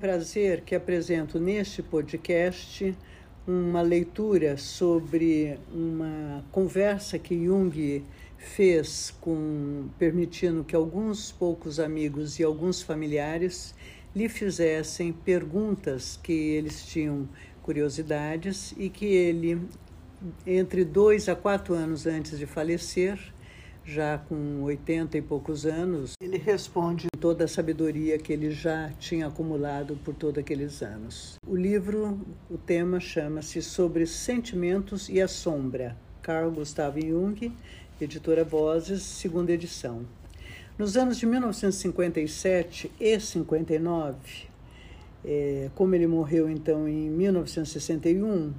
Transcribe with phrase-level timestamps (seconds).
[0.00, 2.96] prazer que apresento neste podcast
[3.46, 8.02] uma leitura sobre uma conversa que Jung
[8.38, 13.74] fez com permitindo que alguns poucos amigos e alguns familiares
[14.16, 17.28] lhe fizessem perguntas que eles tinham
[17.62, 19.60] curiosidades e que ele
[20.46, 23.18] entre dois a quatro anos antes de falecer
[23.84, 29.26] já com 80 e poucos anos, ele responde toda a sabedoria que ele já tinha
[29.26, 31.34] acumulado por todos aqueles anos.
[31.44, 37.52] O livro, o tema chama-se Sobre Sentimentos e a Sombra, Carl Gustav Jung,
[38.00, 40.06] editora Vozes, segunda edição.
[40.78, 44.16] Nos anos de 1957 e 59,
[45.24, 48.54] é, como ele morreu então em 1961,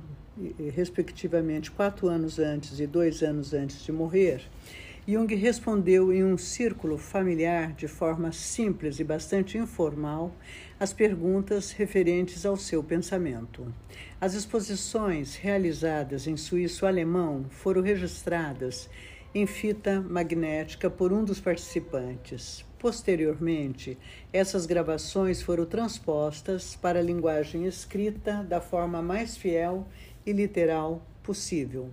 [0.76, 4.42] respectivamente quatro anos antes e dois anos antes de morrer,
[5.08, 10.32] Jung respondeu em um círculo familiar, de forma simples e bastante informal,
[10.80, 13.74] as perguntas referentes ao seu pensamento.
[14.20, 18.88] As exposições realizadas em suíço-alemão foram registradas
[19.34, 22.64] em fita magnética por um dos participantes.
[22.78, 23.98] Posteriormente,
[24.32, 29.88] essas gravações foram transpostas para a linguagem escrita da forma mais fiel
[30.24, 31.90] e literal possível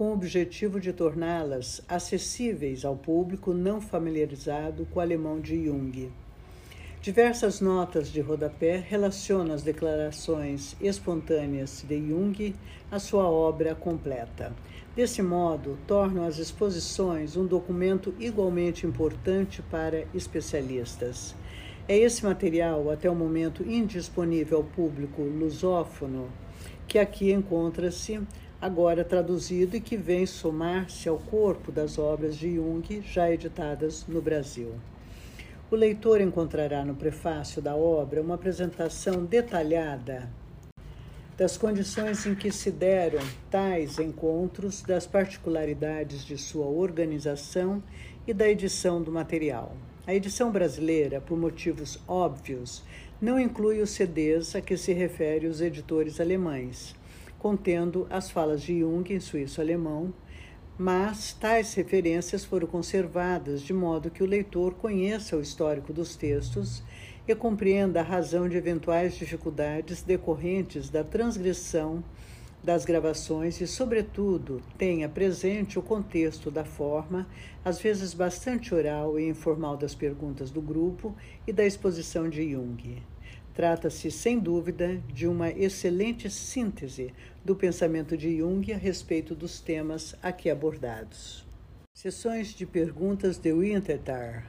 [0.00, 6.10] com o objetivo de torná-las acessíveis ao público não familiarizado com o alemão de Jung.
[7.02, 12.56] Diversas notas de rodapé relacionam as declarações espontâneas de Jung
[12.90, 14.54] à sua obra completa.
[14.96, 21.34] Desse modo, tornam as exposições um documento igualmente importante para especialistas.
[21.86, 26.30] É esse material, até o momento indisponível ao público lusófono,
[26.88, 28.18] que aqui encontra-se
[28.60, 34.20] agora traduzido e que vem somar-se ao corpo das obras de Jung já editadas no
[34.20, 34.74] Brasil.
[35.70, 40.28] O leitor encontrará no prefácio da obra uma apresentação detalhada
[41.38, 43.20] das condições em que se deram
[43.50, 47.82] tais encontros, das particularidades de sua organização
[48.26, 49.74] e da edição do material.
[50.06, 52.82] A edição brasileira, por motivos óbvios,
[53.18, 56.94] não inclui os CDs a que se refere os editores alemães
[57.40, 60.12] contendo as falas de Jung em suíço-alemão,
[60.78, 66.82] mas tais referências foram conservadas de modo que o leitor conheça o histórico dos textos
[67.26, 72.04] e compreenda a razão de eventuais dificuldades decorrentes da transgressão
[72.62, 77.26] das gravações e, sobretudo, tenha presente o contexto da forma,
[77.64, 83.09] às vezes bastante oral e informal das perguntas do grupo e da exposição de Jung.
[83.54, 87.12] Trata-se, sem dúvida, de uma excelente síntese
[87.44, 91.44] do pensamento de Jung a respeito dos temas aqui abordados.
[91.92, 94.42] Sessões de perguntas de Winterthal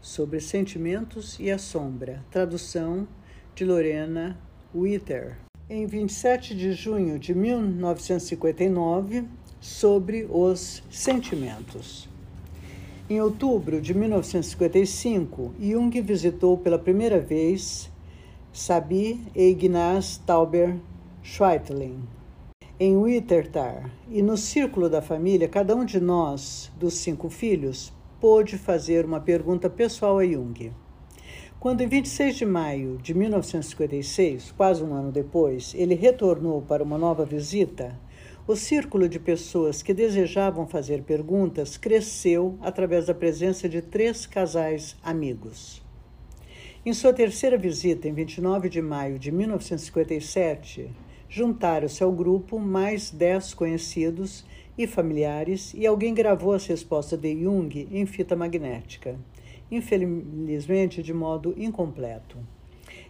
[0.00, 2.24] sobre sentimentos e a sombra.
[2.30, 3.06] Tradução
[3.54, 4.36] de Lorena
[4.74, 5.36] Witter.
[5.70, 9.24] Em 27 de junho de 1959,
[9.60, 12.08] sobre os sentimentos.
[13.08, 17.91] Em outubro de 1955, Jung visitou pela primeira vez
[18.54, 20.76] Sabi Ignaz Tauber
[21.22, 22.02] Schweitling.
[22.78, 27.90] Em Wittertar e no círculo da família, cada um de nós, dos cinco filhos,
[28.20, 30.70] pôde fazer uma pergunta pessoal a Jung.
[31.58, 36.98] Quando, em 26 de maio de 1956, quase um ano depois, ele retornou para uma
[36.98, 37.98] nova visita,
[38.46, 44.94] o círculo de pessoas que desejavam fazer perguntas cresceu através da presença de três casais
[45.02, 45.81] amigos.
[46.84, 50.90] Em sua terceira visita, em 29 de maio de 1957,
[51.28, 54.44] juntaram-se ao grupo mais dez conhecidos
[54.76, 59.16] e familiares e alguém gravou as respostas de Jung em fita magnética,
[59.70, 62.36] infelizmente de modo incompleto.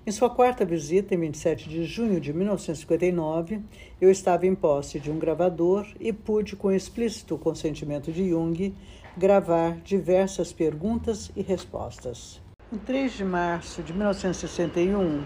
[0.06, 3.58] Em sua quarta visita, em 27 de junho de 1959,
[3.98, 8.74] eu estava em posse de um gravador e pude, com explícito consentimento de Jung,
[9.16, 12.41] gravar diversas perguntas e respostas.
[12.72, 15.22] Em 3 de março de 1961,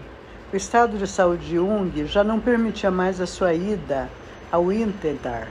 [0.51, 4.09] o estado de saúde de Jung já não permitia mais a sua ida
[4.51, 5.47] ao Interdar.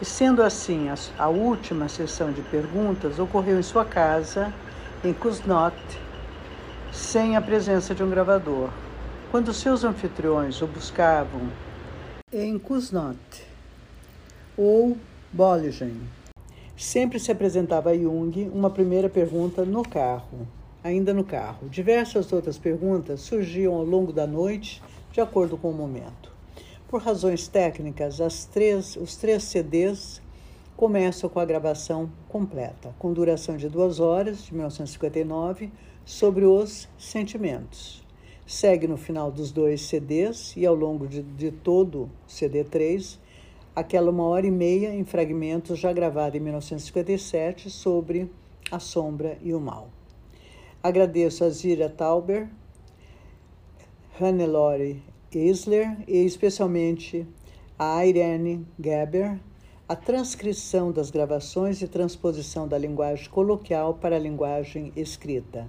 [0.00, 0.86] E sendo assim,
[1.18, 4.54] a, última sessão de perguntas ocorreu em sua casa,
[5.02, 5.74] em Kuznot,
[6.92, 8.70] sem a presença de um gravador.
[9.32, 11.50] Quando seus anfitriões o buscavam
[12.32, 13.18] em Kuznot
[14.56, 14.96] ou
[15.32, 16.00] Bollingen,
[16.76, 20.46] sempre se apresentava a Jung uma primeira pergunta no carro
[20.82, 21.68] ainda no carro.
[21.68, 24.82] Diversas outras perguntas surgiam ao longo da noite,
[25.12, 26.32] de acordo com o momento.
[26.88, 30.22] Por razões técnicas, três, os três CDs
[30.76, 35.70] começam com a gravação completa, com duração de duas horas, de 1959,
[36.04, 38.02] sobre os sentimentos.
[38.46, 43.20] segue no final dos dois CDs e ao longo de, de todo CD 3,
[43.76, 48.32] aquela uma hora e meia em fragmentos já gravada em 1957 sobre
[48.70, 49.97] a sombra e o mal.
[50.80, 52.48] Agradeço a Zira Tauber,
[54.20, 55.02] Hannelore
[55.34, 57.26] Isler e especialmente
[57.76, 59.40] a Irene Geber
[59.88, 65.66] a transcrição das gravações e transposição da linguagem coloquial para a linguagem escrita.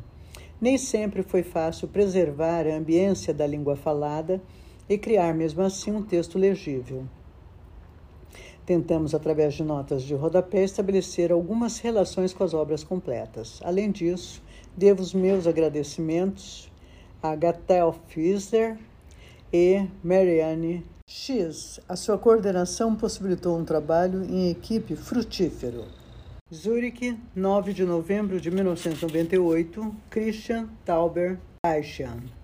[0.62, 4.40] Nem sempre foi fácil preservar a ambiência da língua falada
[4.88, 7.06] e criar mesmo assim um texto legível.
[8.70, 13.60] Tentamos, através de notas de rodapé, estabelecer algumas relações com as obras completas.
[13.64, 14.44] Além disso,
[14.78, 16.72] devo os meus agradecimentos
[17.20, 18.78] a Gatel Fisler
[19.52, 21.80] e Marianne X.
[21.90, 25.86] A sua coordenação possibilitou um trabalho em equipe frutífero.
[26.54, 32.39] Zurich, 9 de novembro de 1998, Christian Tauber Aishan.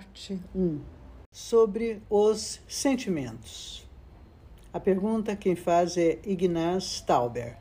[0.00, 0.80] Parte 1
[1.30, 3.86] Sobre os sentimentos.
[4.72, 7.58] A pergunta quem faz é Ignaz Tauber.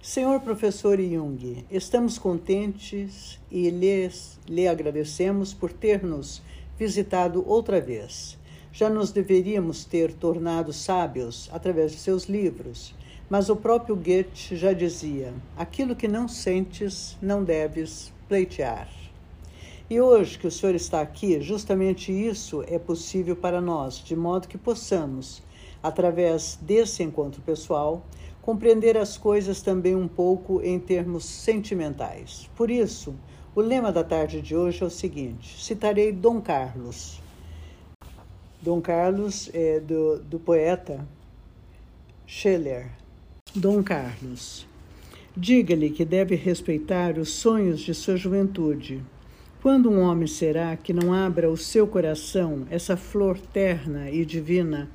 [0.00, 6.40] Senhor professor Jung, estamos contentes e lhes, lhe agradecemos por ter nos
[6.78, 8.38] visitado outra vez.
[8.72, 12.94] Já nos deveríamos ter tornado sábios através de seus livros,
[13.28, 19.01] mas o próprio Goethe já dizia: aquilo que não sentes, não deves pleitear.
[19.92, 24.48] E hoje que o senhor está aqui, justamente isso é possível para nós, de modo
[24.48, 25.42] que possamos
[25.82, 28.02] através desse encontro pessoal,
[28.40, 32.48] compreender as coisas também um pouco em termos sentimentais.
[32.56, 33.14] Por isso,
[33.54, 37.20] o lema da tarde de hoje é o seguinte: citarei Dom Carlos.
[38.62, 41.06] Dom Carlos é do, do poeta
[42.26, 42.88] Schiller.
[43.54, 44.66] Dom Carlos.
[45.36, 49.02] Diga-lhe que deve respeitar os sonhos de sua juventude.
[49.62, 54.90] Quando um homem será que não abra o seu coração, essa flor terna e divina,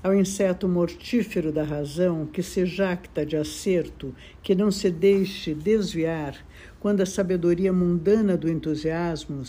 [0.00, 6.36] ao inseto mortífero da razão que se jacta de acerto, que não se deixe desviar
[6.78, 9.42] quando a sabedoria mundana do entusiasmo,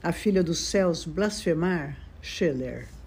[0.00, 2.97] a filha dos céus blasfemar, Schiller.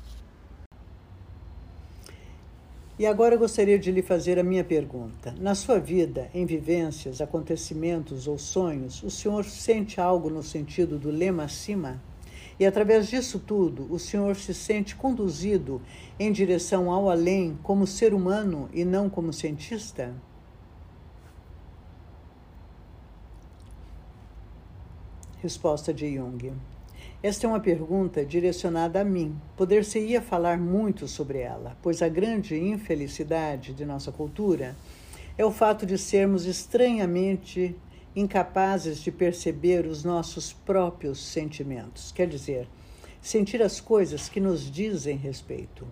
[3.02, 5.34] E agora gostaria de lhe fazer a minha pergunta.
[5.40, 11.10] Na sua vida, em vivências, acontecimentos ou sonhos, o senhor sente algo no sentido do
[11.10, 12.00] lema acima?
[12.60, 15.82] E através disso tudo, o Senhor se sente conduzido
[16.20, 20.14] em direção ao além como ser humano e não como cientista?
[25.42, 26.54] Resposta de Jung.
[27.24, 29.40] Esta é uma pergunta direcionada a mim.
[29.56, 34.76] Poder-se-ia falar muito sobre ela, pois a grande infelicidade de nossa cultura
[35.38, 37.76] é o fato de sermos estranhamente
[38.16, 42.68] incapazes de perceber os nossos próprios sentimentos, quer dizer,
[43.22, 45.86] sentir as coisas que nos dizem respeito.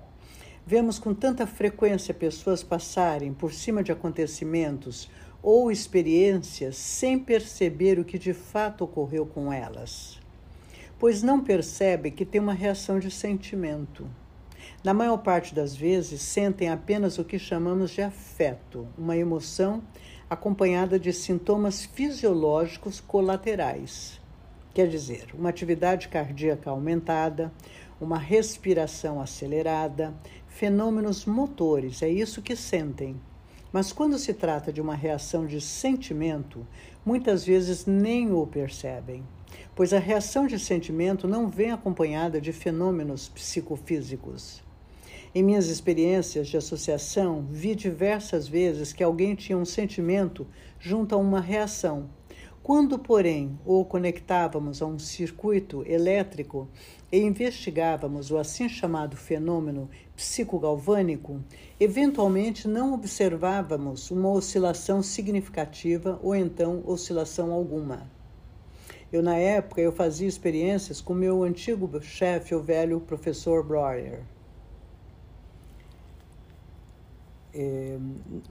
[0.66, 5.08] Vemos com tanta frequência pessoas passarem por cima de acontecimentos
[5.44, 10.19] ou experiências sem perceber o que de fato ocorreu com elas,
[11.00, 14.06] pois não percebem que tem uma reação de sentimento.
[14.84, 19.82] Na maior parte das vezes, sentem apenas o que chamamos de afeto, uma emoção
[20.30, 24.20] acompanhada de sintomas fisiológicos colaterais.
[24.74, 27.52] Quer dizer, uma atividade cardíaca aumentada,
[28.00, 30.14] uma respiração acelerada,
[30.48, 33.20] fenômenos motores, é isso que sentem.
[33.72, 36.66] Mas quando se trata de uma reação de sentimento,
[37.06, 39.24] muitas vezes nem o percebem,
[39.76, 44.62] pois a reação de sentimento não vem acompanhada de fenômenos psicofísicos.
[45.34, 50.48] Em minhas experiências de associação, vi diversas vezes que alguém tinha um sentimento
[50.80, 52.10] junto a uma reação.
[52.64, 56.68] Quando, porém, o conectávamos a um circuito elétrico
[57.12, 61.42] e investigávamos o assim chamado fenômeno psicogalvânico,
[61.80, 68.19] eventualmente não observávamos uma oscilação significativa ou então oscilação alguma.
[69.12, 74.22] Eu, na época, eu fazia experiências com meu antigo chefe, o velho professor Breuer.
[77.54, 77.98] É,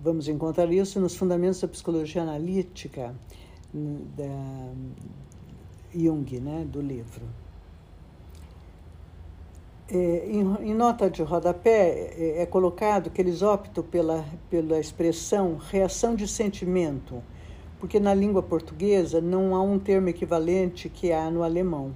[0.03, 3.15] vamos encontrar isso nos fundamentos da psicologia analítica
[3.73, 4.73] da
[5.95, 7.23] Jung, né, do livro.
[9.91, 15.57] É, em, em, nota de rodapé é, é, colocado que eles optam pela, pela expressão
[15.57, 17.23] reação de sentimento,
[17.79, 21.95] porque na língua portuguesa não há um termo equivalente que há no alemão.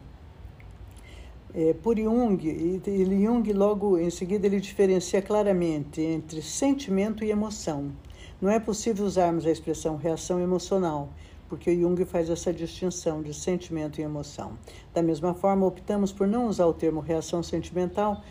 [1.55, 7.93] É, por Jung, e Jung logo em seguida ele diferencia claramente entre sentimento e emoção.
[8.41, 11.11] Não é possível usarmos a expressão reação emocional,
[11.49, 14.59] porque Jung faz essa distinção de sentimento e emoção.
[14.95, 18.23] Da mesma forma, optamos por não usar o termo reação sentimental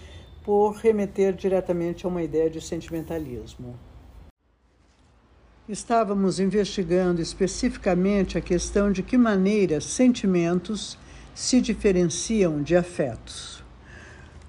[0.43, 3.75] por remeter diretamente a uma ideia de sentimentalismo.
[5.71, 10.97] Estávamos investigando especificamente a questão de que maneira sentimentos
[11.33, 13.63] se diferenciam de afetos.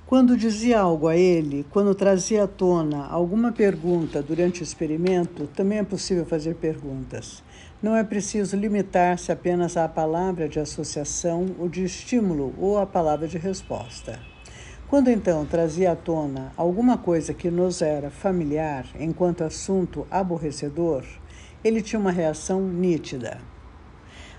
[0.05, 5.79] Quando dizia algo a ele, quando trazia à tona alguma pergunta durante o experimento, também
[5.79, 7.41] é possível fazer perguntas.
[7.81, 13.29] Não é preciso limitar-se apenas à palavra de associação ou de estímulo ou à palavra
[13.29, 14.32] de resposta.
[14.93, 21.03] Quando então trazia à tona alguma coisa que nos era familiar enquanto assunto aborrecedor,
[21.65, 23.39] ele tinha uma reação nítida.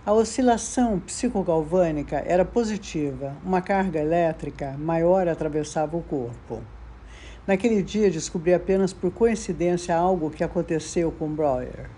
[0.06, 6.62] A oscilação psicogalvânica era positiva, uma carga elétrica maior atravessava o corpo.
[7.48, 11.90] Naquele dia descobri apenas por coincidência algo que aconteceu com Breuer.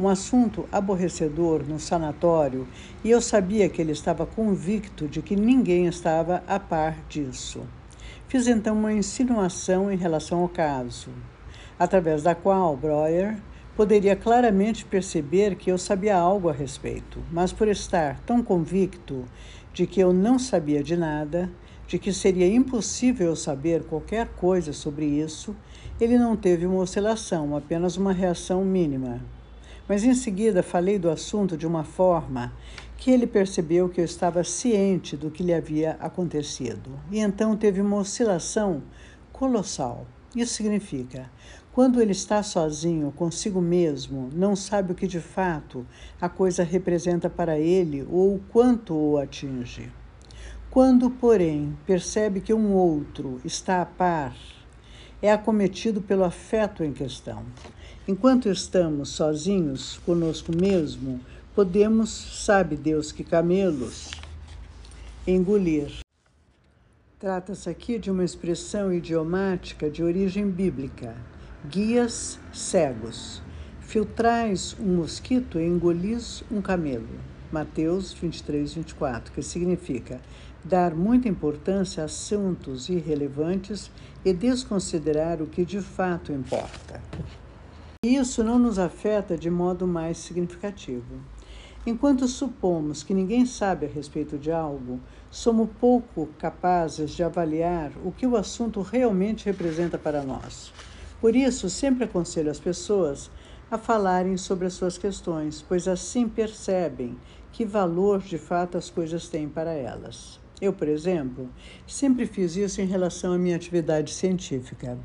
[0.00, 2.66] Um assunto aborrecedor no sanatório,
[3.04, 7.60] e eu sabia que ele estava convicto de que ninguém estava a par disso.
[8.32, 11.10] Fiz então uma insinuação em relação ao caso,
[11.78, 13.36] através da qual Breuer
[13.76, 19.26] poderia claramente perceber que eu sabia algo a respeito, mas por estar tão convicto
[19.74, 21.50] de que eu não sabia de nada,
[21.86, 25.54] de que seria impossível saber qualquer coisa sobre isso,
[26.00, 29.20] ele não teve uma oscilação, apenas uma reação mínima.
[29.86, 32.50] Mas em seguida falei do assunto de uma forma
[33.02, 36.88] que ele percebeu que eu estava ciente do que lhe havia acontecido.
[37.10, 38.80] E então teve uma oscilação
[39.32, 40.06] colossal.
[40.36, 41.28] Isso significa,
[41.72, 45.84] quando ele está sozinho consigo mesmo, não sabe o que de fato
[46.20, 49.90] a coisa representa para ele ou o quanto o atinge.
[50.70, 54.36] Quando, porém, percebe que um outro está a par,
[55.20, 57.42] é acometido pelo afeto em questão.
[58.06, 61.20] Enquanto estamos sozinhos conosco mesmo,
[61.54, 64.10] podemos, sabe Deus que camelos,
[65.26, 66.00] engolir.
[67.18, 71.14] Trata-se aqui de uma expressão idiomática de origem bíblica.
[71.68, 73.42] Guias cegos.
[73.80, 77.20] Filtrais um mosquito e engolis um camelo.
[77.52, 80.20] Mateus 23, 24, que significa
[80.64, 83.90] dar muita importância a assuntos irrelevantes
[84.24, 87.00] e desconsiderar o que de fato importa.
[88.04, 91.20] Isso não nos afeta de modo mais significativo.
[91.84, 98.12] Enquanto supomos que ninguém sabe a respeito de algo, somos pouco capazes de avaliar o
[98.12, 100.72] que o assunto realmente representa para nós.
[101.20, 103.30] Por isso, sempre aconselho as pessoas
[103.68, 107.16] a falarem sobre as suas questões, pois assim percebem
[107.50, 110.38] que valor de fato as coisas têm para elas.
[110.60, 111.48] Eu, por exemplo,
[111.84, 114.96] sempre fiz isso em relação à minha atividade científica.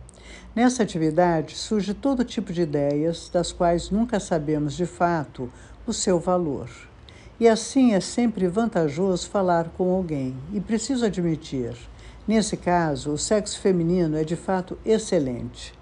[0.55, 5.51] Nessa atividade surge todo tipo de ideias, das quais nunca sabemos de fato
[5.87, 6.69] o seu valor.
[7.39, 10.35] E assim é sempre vantajoso falar com alguém.
[10.53, 11.75] E preciso admitir,
[12.27, 15.77] nesse caso, o sexo feminino é de fato excelente.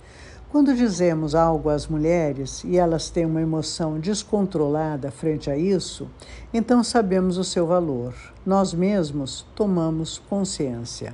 [0.50, 6.08] Quando dizemos algo às mulheres e elas têm uma emoção descontrolada frente a isso,
[6.54, 8.14] então sabemos o seu valor.
[8.46, 11.14] Nós mesmos tomamos consciência.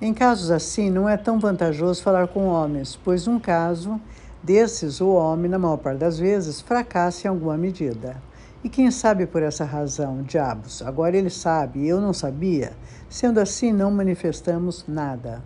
[0.00, 4.00] Em casos assim, não é tão vantajoso falar com homens, pois, num caso,
[4.46, 8.22] Desses, o homem, na maior parte das vezes, fracassa em alguma medida.
[8.62, 12.72] E quem sabe por essa razão, diabos, agora ele sabe e eu não sabia,
[13.10, 15.42] sendo assim, não manifestamos nada.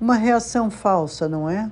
[0.00, 1.70] Uma reação falsa, não é?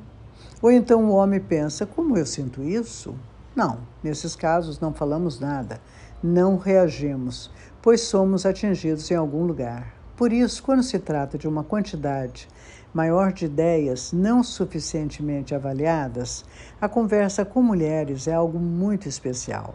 [0.62, 3.12] Ou então o homem pensa: como eu sinto isso?
[3.56, 5.80] Não, nesses casos não falamos nada,
[6.22, 7.50] não reagimos,
[7.82, 9.92] pois somos atingidos em algum lugar.
[10.16, 12.46] Por isso, quando se trata de uma quantidade
[12.92, 16.44] maior de ideias não suficientemente avaliadas,
[16.80, 19.74] a conversa com mulheres é algo muito especial.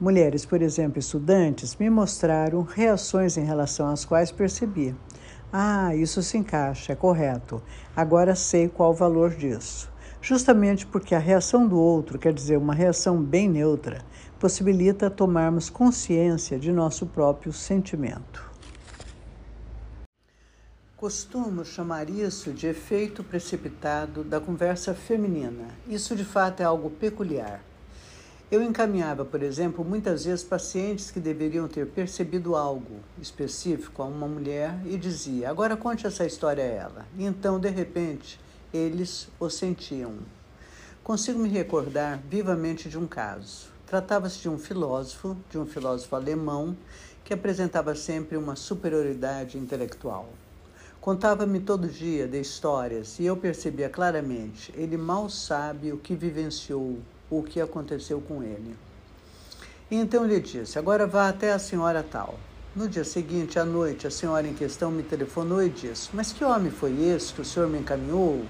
[0.00, 4.94] Mulheres, por exemplo, estudantes, me mostraram reações em relação às quais percebi.
[5.52, 7.60] Ah, isso se encaixa, é correto.
[7.96, 9.90] Agora sei qual o valor disso.
[10.20, 14.02] Justamente porque a reação do outro, quer dizer, uma reação bem neutra,
[14.38, 18.47] possibilita tomarmos consciência de nosso próprio sentimento.
[20.98, 25.68] Costumo chamar isso de efeito precipitado da conversa feminina.
[25.86, 27.62] Isso de fato é algo peculiar.
[28.50, 34.26] Eu encaminhava, por exemplo, muitas vezes pacientes que deveriam ter percebido algo específico a uma
[34.26, 37.06] mulher e dizia: agora conte essa história a ela.
[37.16, 38.40] E então, de repente,
[38.74, 40.14] eles o sentiam.
[41.04, 43.68] Consigo me recordar vivamente de um caso.
[43.86, 46.76] Tratava-se de um filósofo, de um filósofo alemão,
[47.24, 50.28] que apresentava sempre uma superioridade intelectual.
[51.08, 56.98] Contava-me todo dia de histórias e eu percebia claramente: ele mal sabe o que vivenciou,
[57.30, 58.76] o que aconteceu com ele.
[59.90, 62.38] E então lhe disse: Agora vá até a senhora tal.
[62.76, 66.44] No dia seguinte, à noite, a senhora em questão me telefonou e disse: Mas que
[66.44, 68.44] homem foi esse que o senhor me encaminhou?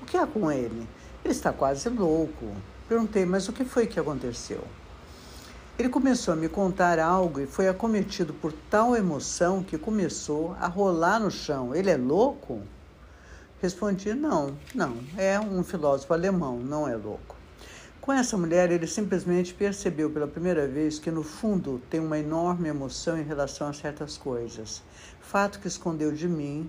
[0.00, 0.88] O que há com ele?
[1.22, 2.46] Ele está quase louco.
[2.88, 4.64] Perguntei: Mas o que foi que aconteceu?
[5.78, 10.66] Ele começou a me contar algo e foi acometido por tal emoção que começou a
[10.66, 11.72] rolar no chão.
[11.72, 12.62] Ele é louco?
[13.62, 17.36] Respondi: Não, não, é um filósofo alemão, não é louco.
[18.00, 22.68] Com essa mulher, ele simplesmente percebeu pela primeira vez que, no fundo, tem uma enorme
[22.68, 24.82] emoção em relação a certas coisas.
[25.20, 26.68] Fato que escondeu de mim.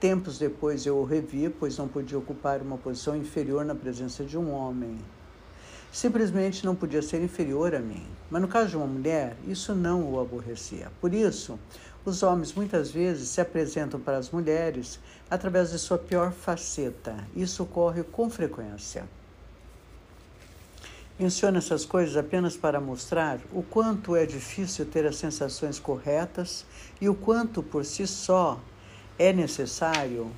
[0.00, 4.36] Tempos depois eu o revi, pois não podia ocupar uma posição inferior na presença de
[4.36, 4.98] um homem
[5.94, 8.04] simplesmente não podia ser inferior a mim.
[8.28, 10.90] Mas no caso de uma mulher, isso não o aborrecia.
[11.00, 11.56] Por isso,
[12.04, 14.98] os homens muitas vezes se apresentam para as mulheres
[15.30, 17.14] através de sua pior faceta.
[17.36, 19.04] Isso ocorre com frequência.
[21.16, 26.66] Menciono essas coisas apenas para mostrar o quanto é difícil ter as sensações corretas
[27.00, 28.58] e o quanto por si só
[29.16, 30.28] é necessário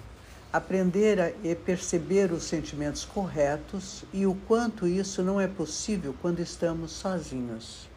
[0.56, 1.30] aprender a
[1.64, 7.88] perceber os sentimentos corretos e o quanto isso não é possível quando estamos sozinhos.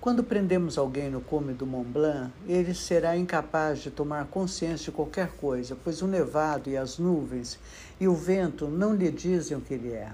[0.00, 4.92] Quando prendemos alguém no cume do Mont Blanc, ele será incapaz de tomar consciência de
[4.92, 7.58] qualquer coisa, pois o nevado e as nuvens
[8.00, 10.10] e o vento não lhe dizem o que ele é.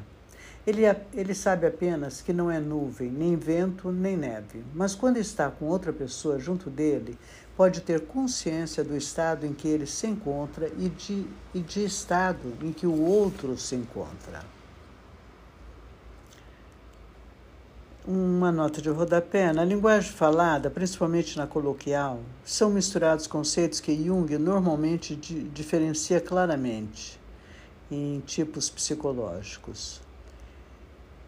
[0.67, 0.83] Ele,
[1.15, 4.65] ele sabe apenas que não é nuvem, nem vento, nem neve.
[4.75, 7.17] Mas quando está com outra pessoa junto dele,
[7.57, 12.53] pode ter consciência do estado em que ele se encontra e de, e de estado
[12.63, 14.45] em que o outro se encontra.
[18.07, 19.53] Uma nota de rodapé.
[19.53, 27.19] Na linguagem falada, principalmente na coloquial, são misturados conceitos que Jung normalmente di diferencia claramente
[27.91, 30.01] em tipos psicológicos.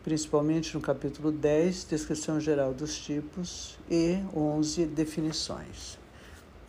[0.04, 5.97] Principalmente no capítulo 10, descrição geral dos tipos, e 11, definições.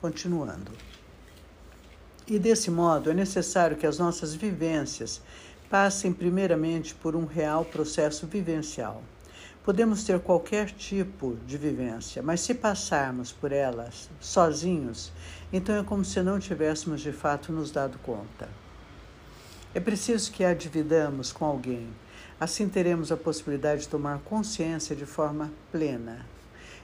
[0.02, 0.72] Continuando.
[2.26, 5.22] E desse modo é necessário que as nossas vivências
[5.70, 9.04] passem primeiramente por um real processo vivencial.
[9.62, 15.12] Podemos ter qualquer tipo de vivência, mas se passarmos por elas sozinhos,
[15.52, 18.48] então é como se não tivéssemos de fato nos dado conta.
[19.76, 21.90] É preciso que a dividamos com alguém,
[22.40, 26.26] assim teremos a possibilidade de tomar consciência de forma plena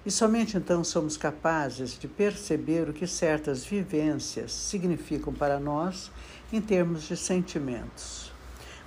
[0.06, 6.12] e somente então somos capazes de perceber o que certas vivências significam para nós
[6.54, 8.32] em termos de sentimentos.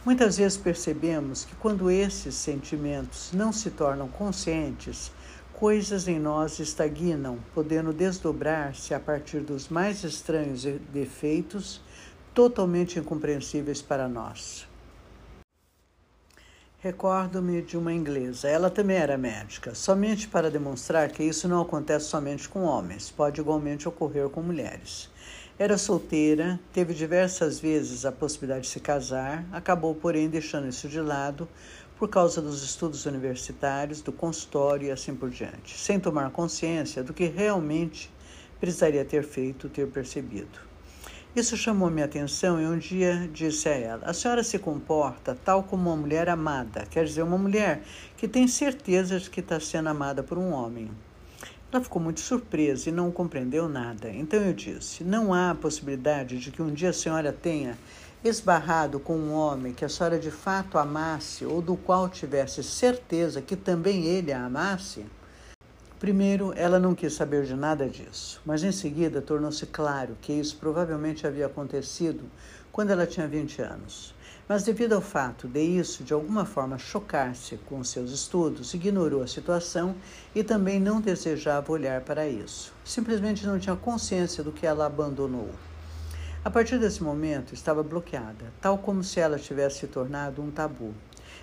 [0.04, 5.10] Muitas vezes percebemos que quando esses sentimentos não se tornam conscientes,
[5.52, 11.80] coisas em nós estagnam, podendo desdobrar-se a partir dos mais estranhos defeitos,
[12.32, 14.67] totalmente incompreensíveis para nós.
[16.80, 18.48] Recordo-me de uma inglesa.
[18.48, 23.40] Ela também era médica, somente para demonstrar que isso não acontece somente com homens, pode
[23.40, 25.10] igualmente ocorrer com mulheres.
[25.58, 31.00] Era solteira, teve diversas vezes a possibilidade de se casar, acabou, porém, deixando isso de
[31.00, 31.48] lado
[31.98, 37.12] por causa dos estudos universitários, do consultório e assim por diante, sem tomar consciência do
[37.12, 38.08] que realmente
[38.60, 40.67] precisaria ter feito, ter percebido.
[41.38, 45.62] Isso chamou minha atenção e um dia disse a ela: A senhora se comporta tal
[45.62, 47.80] como uma mulher amada, quer dizer, uma mulher
[48.16, 50.90] que tem certeza de que está sendo amada por um homem.
[51.70, 54.10] Ela ficou muito surpresa e não compreendeu nada.
[54.10, 57.78] Então eu disse: Não há possibilidade de que um dia a senhora tenha
[58.24, 63.40] esbarrado com um homem que a senhora de fato amasse ou do qual tivesse certeza
[63.40, 65.06] que também ele a amasse?
[65.98, 70.56] Primeiro, ela não quis saber de nada disso, mas em seguida tornou-se claro que isso
[70.56, 72.22] provavelmente havia acontecido
[72.70, 74.14] quando ela tinha 20 anos.
[74.48, 79.26] Mas, devido ao fato de isso de alguma forma chocar-se com seus estudos, ignorou a
[79.26, 79.96] situação
[80.32, 82.72] e também não desejava olhar para isso.
[82.84, 85.50] Simplesmente não tinha consciência do que ela abandonou.
[86.44, 90.94] A partir desse momento, estava bloqueada, tal como se ela tivesse se tornado um tabu.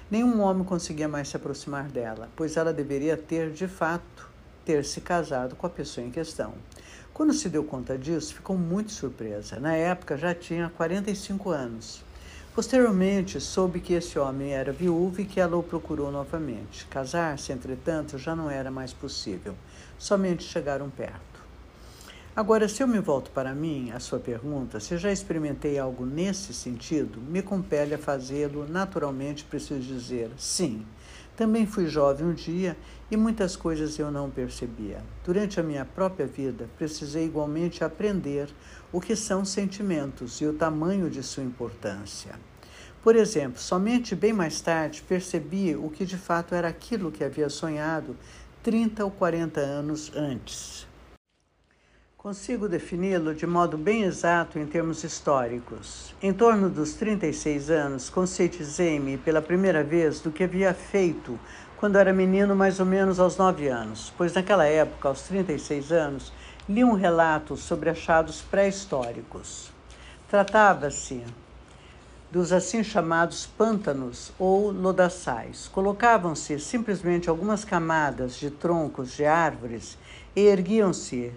[0.10, 4.35] Nenhum homem conseguia mais se aproximar dela, pois ela deveria ter, de fato,
[4.65, 6.54] ter se casado com a pessoa em questão.
[7.13, 9.60] Quando se deu conta disso, ficou muito surpresa.
[9.60, 12.04] Na época já tinha 45 anos.
[12.54, 16.86] Posteriormente, soube que esse homem era viúvo e que ela o procurou novamente.
[16.88, 19.56] Casar-se, entretanto, já não era mais possível.
[19.99, 21.36] Somente chegaram perto.
[22.36, 26.54] Agora, se eu me volto para mim, a sua pergunta, se já experimentei algo nesse
[26.54, 30.86] sentido, me compele a fazê-lo, naturalmente preciso dizer sim.
[31.36, 32.78] Também fui jovem um dia
[33.12, 35.04] e muitas coisas eu não percebia.
[35.24, 38.50] Durante a minha própria vida, precisei igualmente aprender
[38.91, 42.39] o que são sentimentos e o tamanho de sua importância.
[43.04, 47.50] Por exemplo, somente bem mais tarde percebi o que de fato era aquilo que havia
[47.50, 48.15] sonhado
[48.63, 50.85] 30 ou 40 anos antes.
[52.25, 56.11] Consigo defini-lo de modo bem exato em termos históricos.
[56.19, 61.39] Em torno dos 36 anos, conscientizei-me pela primeira vez do que havia feito
[61.77, 66.33] quando era menino, mais ou menos aos 9 anos, pois naquela época, aos 36 anos,
[66.67, 69.71] li um relato sobre achados pré-históricos.
[70.27, 71.23] Tratava-se
[72.31, 75.67] dos assim chamados pântanos ou lodaçais.
[75.67, 79.95] Colocavam-se simplesmente algumas camadas de troncos de árvores
[80.35, 81.31] e erguiam-se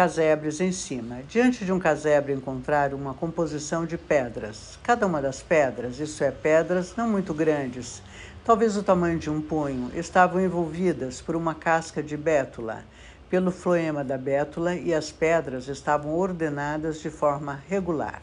[0.00, 1.18] casebres em cima.
[1.28, 4.78] Diante de um casebre encontraram uma composição de pedras.
[4.82, 8.02] Cada uma das pedras, isso é, pedras não muito grandes,
[8.42, 12.82] talvez o tamanho de um punho, estavam envolvidas por uma casca de bétula,
[13.28, 18.22] pelo floema da bétula, e as pedras estavam ordenadas de forma regular.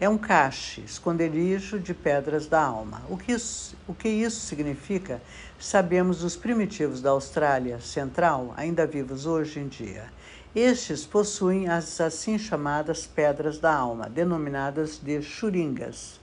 [0.00, 3.02] É um cache, esconderijo de pedras da alma.
[3.08, 5.22] O que, isso, o que isso significa,
[5.56, 10.15] sabemos dos primitivos da Austrália Central, ainda vivos hoje em dia.
[10.56, 16.18] Estes possuem as assim chamadas pedras da alma, denominadas de churingas.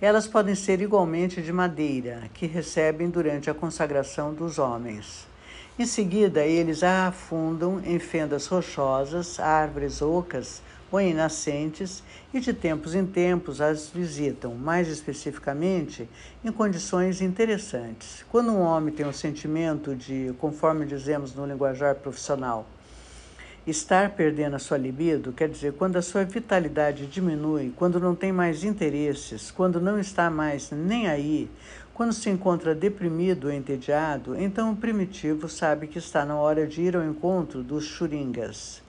[0.00, 5.28] Elas podem ser igualmente de madeira, que recebem durante a consagração dos homens.
[5.78, 12.02] Em seguida, eles a afundam em fendas rochosas, árvores ocas ou em nascentes
[12.34, 16.08] e de tempos em tempos as visitam, mais especificamente
[16.44, 18.24] em condições interessantes.
[18.32, 22.66] Quando um homem tem o sentimento de, conforme dizemos no linguajar profissional,
[23.66, 28.30] Estar perdendo a sua libido quer dizer quando a sua vitalidade diminui, quando não tem
[28.30, 31.50] mais interesses, quando não está mais nem aí,
[31.92, 36.80] quando se encontra deprimido ou entediado, então o primitivo sabe que está na hora de
[36.80, 38.80] ir ao encontro dos churingas.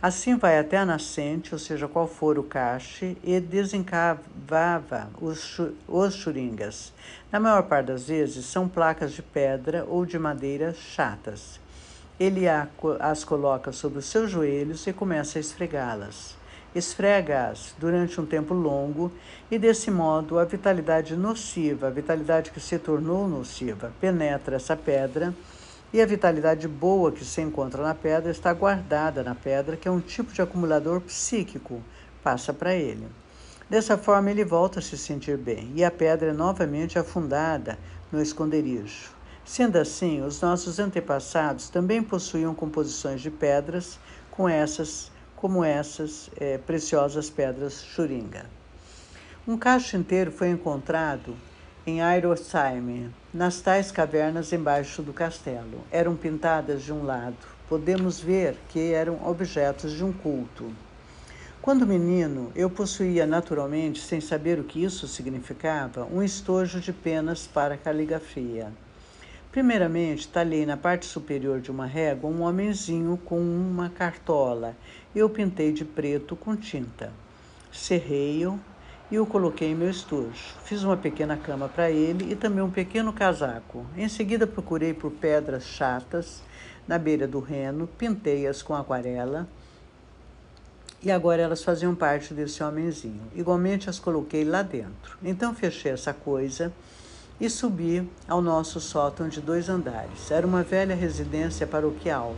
[0.00, 6.14] Assim vai até a nascente, ou seja, qual for o cache, e desencavava os, os
[6.14, 6.94] churingas.
[7.30, 11.62] Na maior parte das vezes são placas de pedra ou de madeira chatas.
[12.18, 12.44] Ele
[13.00, 16.36] as coloca sobre os seus joelhos e começa a esfregá-las.
[16.72, 19.10] Esfrega-as durante um tempo longo
[19.50, 25.34] e, desse modo, a vitalidade nociva, a vitalidade que se tornou nociva, penetra essa pedra
[25.92, 29.90] e a vitalidade boa que se encontra na pedra está guardada na pedra, que é
[29.90, 31.82] um tipo de acumulador psíquico,
[32.22, 33.06] passa para ele.
[33.70, 37.78] Dessa forma, ele volta a se sentir bem e a pedra é novamente afundada
[38.12, 39.13] no esconderijo.
[39.44, 43.98] Sendo assim, os nossos antepassados também possuíam composições de pedras
[44.30, 48.46] com essas, como essas é, preciosas pedras churinga.
[49.46, 51.36] Um cacho inteiro foi encontrado
[51.86, 55.84] em Airosheim, nas tais cavernas embaixo do castelo.
[55.90, 57.36] Eram pintadas de um lado.
[57.68, 60.72] Podemos ver que eram objetos de um culto.
[61.60, 67.46] Quando menino, eu possuía naturalmente, sem saber o que isso significava, um estojo de penas
[67.46, 68.72] para caligrafia.
[69.54, 74.74] Primeiramente, talhei na parte superior de uma régua um homenzinho com uma cartola.
[75.14, 77.12] Eu pintei de preto com tinta.
[77.70, 78.58] Serrei-o
[79.12, 80.56] e o coloquei em meu estojo.
[80.64, 83.86] Fiz uma pequena cama para ele e também um pequeno casaco.
[83.96, 86.42] Em seguida, procurei por pedras chatas
[86.88, 89.46] na beira do reno, pintei-as com aquarela
[91.00, 93.22] e agora elas faziam parte desse homenzinho.
[93.36, 95.16] Igualmente as coloquei lá dentro.
[95.22, 96.72] Então fechei essa coisa
[97.40, 100.30] e subi ao nosso sótão de dois andares.
[100.30, 102.36] Era uma velha residência paroquial,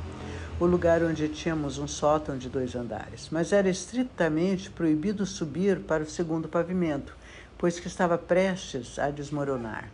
[0.59, 6.03] o lugar onde tínhamos um sótão de dois andares, mas era estritamente proibido subir para
[6.03, 7.15] o segundo pavimento,
[7.59, 9.91] pois que estava prestes a desmoronar.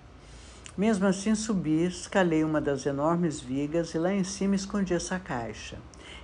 [0.76, 5.76] Mesmo assim, subi, escalei uma das enormes vigas e lá em cima escondi essa caixa.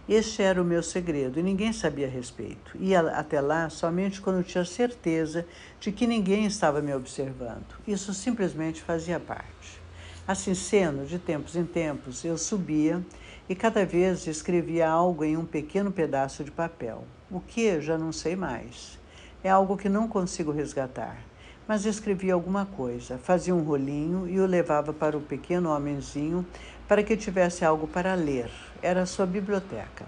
[0.08, 2.74] Este era o meu segredo e ninguém sabia a respeito.
[2.80, 5.44] Ia até lá somente quando tinha certeza
[5.78, 7.76] de que ninguém estava me observando.
[7.86, 9.78] Isso simplesmente fazia parte.
[10.26, 13.04] Assim sendo, de tempos em tempos, eu subia
[13.50, 17.04] e cada vez escrevia algo em um pequeno pedaço de papel.
[17.30, 18.98] O que já não sei mais.
[19.44, 21.18] É algo que não consigo resgatar.
[21.66, 26.46] Mas escrevia alguma coisa, fazia um rolinho e o levava para o pequeno homenzinho
[26.88, 28.50] para que tivesse algo para ler.
[28.82, 30.06] Era a sua biblioteca.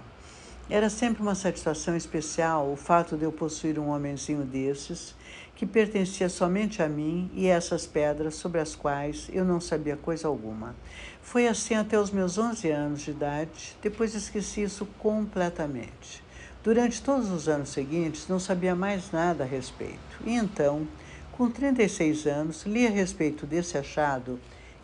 [0.69, 5.13] Era sempre uma satisfação especial o fato de eu possuir um homenzinho desses,
[5.53, 10.29] que pertencia somente a mim e essas pedras sobre as quais eu não sabia coisa
[10.29, 10.73] alguma.
[11.21, 16.23] Foi assim até os meus 11 anos de idade, depois esqueci isso completamente.
[16.63, 20.21] Durante todos os anos seguintes, não sabia mais nada a respeito.
[20.25, 20.87] E então,
[21.33, 24.39] com 36 anos, li a respeito desse achado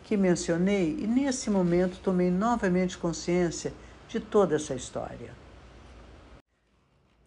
[0.08, 3.74] que mencionei e nesse momento tomei novamente consciência
[4.08, 5.32] de toda essa história.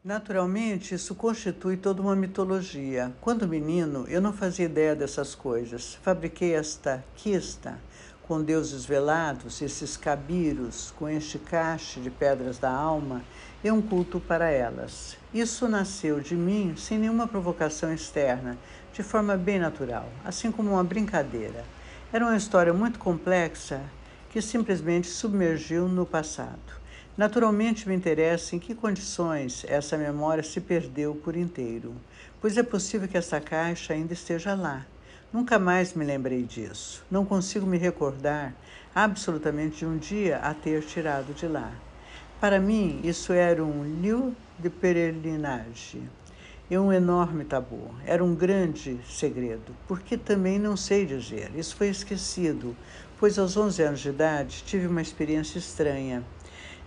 [0.03, 3.13] Naturalmente, isso constitui toda uma mitologia.
[3.21, 5.93] Quando menino, eu não fazia ideia dessas coisas.
[6.01, 7.77] Fabriquei esta quista
[8.27, 13.21] com deuses velados, esses cabiros, com este cache de pedras da alma
[13.63, 15.17] e um culto para elas.
[15.31, 18.57] Isso nasceu de mim sem nenhuma provocação externa,
[18.91, 21.63] de forma bem natural, assim como uma brincadeira.
[22.13, 23.81] Era uma história muito complexa
[24.31, 26.59] que simplesmente submergiu no passado.
[27.15, 31.95] Naturalmente me interessa em que condições essa memória se perdeu por inteiro,
[32.41, 34.85] pois é possível que essa caixa ainda esteja lá.
[35.31, 37.01] Nunca mais me lembrei disso.
[37.09, 38.53] Não consigo me recordar
[38.93, 41.71] absolutamente de um dia a ter tirado de lá.
[42.41, 46.09] Para mim, isso era um lieu de peregrinagem
[46.71, 47.93] e um enorme tabu.
[48.05, 51.51] Era um grande segredo, porque também não sei dizer.
[51.53, 52.73] Isso foi esquecido,
[53.19, 56.23] pois aos 11 anos de idade tive uma experiência estranha.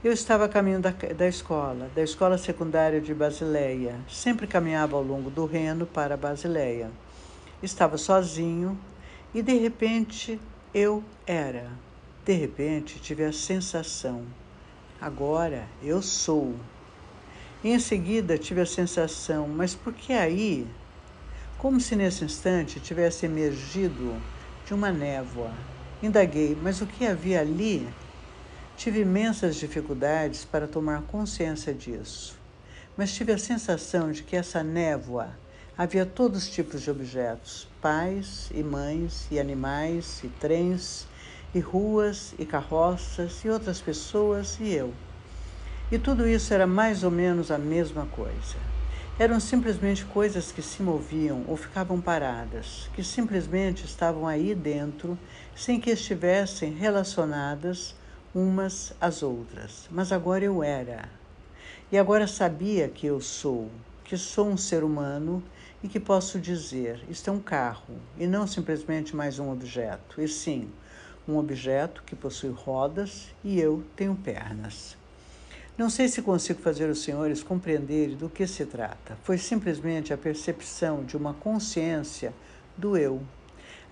[0.03, 4.01] Eu estava a caminho da, da escola, da escola secundária de Basileia.
[4.09, 6.91] Sempre caminhava ao longo do Reno para Basileia.
[7.63, 8.79] Estava sozinho
[9.35, 10.41] e de repente
[10.73, 11.71] eu era.
[12.25, 14.23] De repente tive a sensação:
[14.99, 16.55] agora eu sou.
[17.67, 20.67] Em seguida tive a sensação: mas por que aí?
[21.57, 24.15] Como se nesse instante tivesse emergido
[24.67, 25.51] de uma névoa.
[26.03, 27.89] Indaguei: mas o que havia ali?
[28.77, 32.39] Tive imensas dificuldades para tomar consciência disso,
[32.99, 35.31] mas tive a sensação de que essa névoa
[35.75, 41.09] havia todos os tipos de objetos: pais e mães, e animais, e trens,
[41.55, 44.93] e ruas, e carroças, e outras pessoas, e eu.
[45.93, 48.57] E tudo isso era mais ou menos a mesma coisa.
[49.19, 55.17] Eram simplesmente coisas que se moviam ou ficavam paradas, que simplesmente estavam aí dentro,
[55.55, 57.95] sem que estivessem relacionadas
[58.35, 59.87] umas às outras.
[59.91, 61.09] Mas agora eu era.
[61.93, 63.71] E agora sabia que eu sou,
[64.05, 65.43] que sou um ser humano
[65.83, 70.27] e que posso dizer: isto é um carro e não simplesmente mais um objeto, e
[70.27, 70.69] sim
[71.29, 75.04] um objeto que possui rodas e eu tenho pernas.
[75.77, 79.19] Não sei se consigo fazer os senhores compreenderem do que se trata.
[79.23, 82.33] Foi simplesmente a percepção de uma consciência
[82.77, 83.23] do eu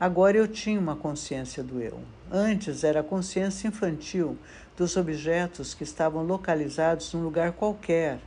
[0.03, 2.01] Agora eu tinha uma consciência do eu.
[2.29, 4.37] Antes era a consciência infantil
[4.77, 8.19] dos objetos que estavam localizados num lugar qualquer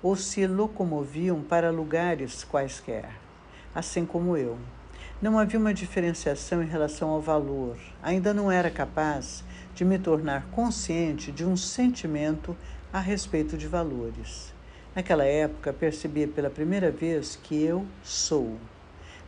[0.00, 3.10] ou se locomoviam para lugares quaisquer,
[3.74, 4.56] assim como eu.
[5.20, 7.76] Não havia uma diferenciação em relação ao valor.
[8.00, 9.42] Ainda não era capaz
[9.74, 12.56] de me tornar consciente de um sentimento
[12.92, 14.54] a respeito de valores.
[14.94, 18.56] Naquela época, percebia pela primeira vez que eu sou.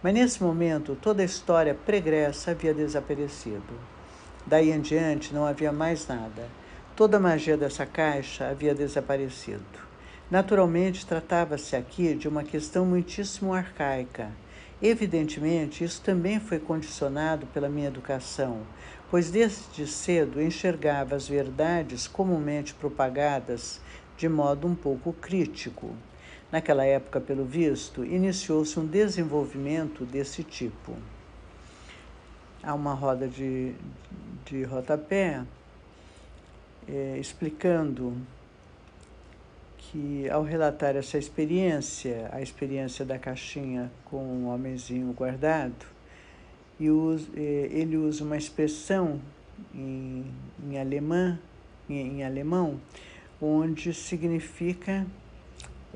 [0.03, 3.75] Mas nesse momento, toda a história pregressa havia desaparecido.
[4.47, 6.49] Daí em diante, não havia mais nada.
[6.95, 9.65] Toda a magia dessa caixa havia desaparecido.
[10.31, 14.31] Naturalmente, tratava-se aqui de uma questão muitíssimo arcaica.
[14.81, 18.61] Evidentemente, isso também foi condicionado pela minha educação,
[19.11, 23.81] pois desde cedo enxergava as verdades comumente propagadas
[24.17, 25.95] de modo um pouco crítico.
[26.51, 30.97] Naquela época, pelo visto, iniciou-se um desenvolvimento desse tipo.
[32.63, 33.75] Há uma roda de,
[34.45, 35.45] de rodapé
[36.89, 38.17] é, explicando
[39.79, 45.96] que, ao relatar essa experiência, a experiência da caixinha com o homenzinho guardado,
[46.79, 46.89] e
[47.37, 49.21] é, ele usa uma expressão
[49.75, 50.25] em,
[50.65, 51.39] em, alemã,
[51.89, 52.81] em, em alemão,
[53.41, 55.07] onde significa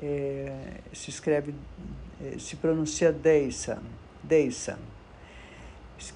[0.01, 1.53] é, se escreve,
[2.19, 3.81] é, se pronuncia Deisan,
[4.23, 4.79] Deisan,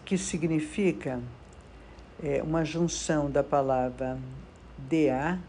[0.03, 1.21] que significa
[2.23, 4.17] é, uma junção da palavra
[4.77, 5.39] DA,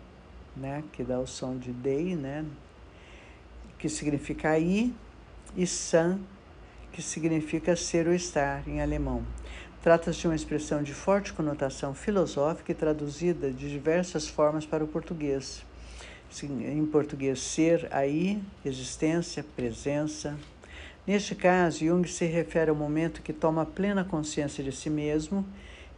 [0.55, 2.45] né, que dá o som de Dei, né,
[3.79, 4.95] que significa aí,
[5.57, 6.21] e San,
[6.97, 9.23] que significa ser ou estar em alemão.
[9.83, 14.89] Trata-se de uma expressão de forte conotação filosófica e traduzida de diversas formas para o
[14.89, 15.63] português
[16.43, 20.37] em português, ser, aí, existência, presença.
[21.07, 25.47] Neste caso, Jung se refere ao momento que toma plena consciência de si mesmo,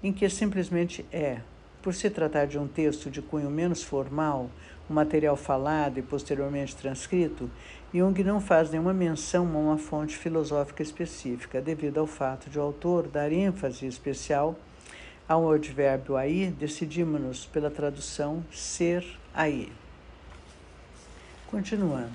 [0.02, 1.40] em que simplesmente é.
[1.82, 4.50] Por se tratar de um texto de cunho menos formal,
[4.88, 7.50] um material falado e posteriormente transcrito,
[7.92, 12.62] Jung não faz nenhuma menção a uma fonte filosófica específica, devido ao fato de o
[12.62, 14.54] autor dar ênfase especial
[15.26, 19.72] ao advérbio aí, decidimos-nos pela tradução ser aí.
[21.50, 22.12] Continuando.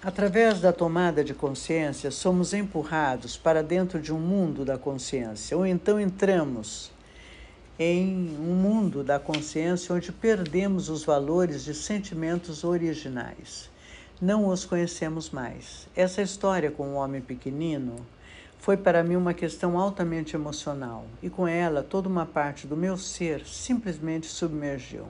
[0.00, 5.66] Através da tomada de consciência, somos empurrados para dentro de um mundo da consciência, ou
[5.66, 6.92] então entramos
[7.76, 13.73] em um mundo da consciência onde perdemos os valores de sentimentos originais.
[14.24, 15.86] Não os conhecemos mais.
[15.94, 18.06] Essa história com o homem pequenino
[18.58, 22.96] foi para mim uma questão altamente emocional, e com ela toda uma parte do meu
[22.96, 25.08] ser simplesmente submergiu.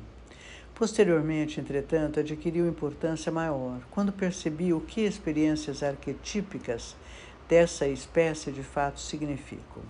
[0.74, 6.96] Posteriormente, entretanto, adquiriu importância maior quando percebi o que experiências arquetípicas
[7.48, 9.84] dessa espécie de fato significam.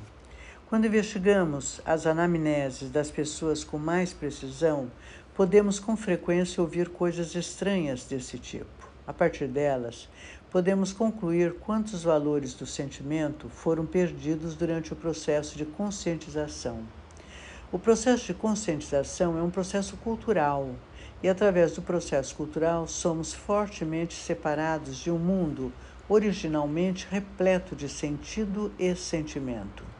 [0.68, 4.90] Quando investigamos as anamneses das pessoas com mais precisão,
[5.34, 8.83] podemos com frequência ouvir coisas estranhas desse tipo.
[9.06, 10.08] A partir delas,
[10.50, 16.84] podemos concluir quantos valores do sentimento foram perdidos durante o processo de conscientização
[17.74, 20.76] o processo de conscientização é um processo cultural
[21.20, 25.72] e, através do processo cultural, somos fortemente separados de um mundo
[26.08, 29.93] originalmente repleto de sentido e sentimento.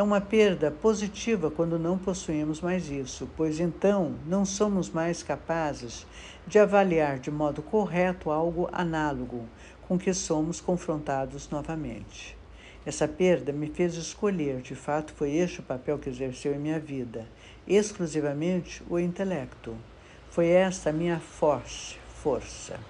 [0.00, 6.06] É uma perda positiva quando não possuímos mais isso, pois então não somos mais capazes
[6.46, 9.44] de avaliar de modo correto algo análogo
[9.86, 12.34] com que somos confrontados novamente.
[12.86, 16.80] Essa perda me fez escolher, de fato, foi este o papel que exerceu em minha
[16.80, 17.26] vida,
[17.68, 19.76] exclusivamente o intelecto.
[20.30, 22.80] Foi esta a minha force, força.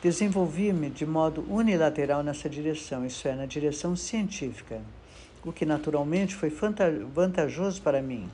[0.00, 4.80] Desenvolvi-me de modo unilateral nessa direção, isso é, na direção científica,
[5.44, 6.52] o que naturalmente foi
[7.12, 8.30] vantajoso para mim.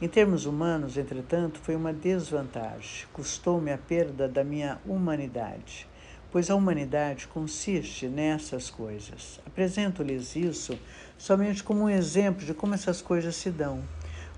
[0.00, 3.06] Em termos humanos, entretanto, foi uma desvantagem.
[3.12, 5.86] Custou-me a perda da minha humanidade
[6.34, 9.38] pois a humanidade consiste nessas coisas.
[9.46, 10.76] Apresento-lhes isso
[11.16, 13.80] somente como um exemplo de como essas coisas se dão.